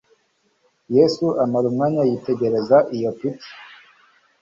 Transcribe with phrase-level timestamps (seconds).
[0.95, 3.51] Yesu amara umwanya yitegereza iyo pica: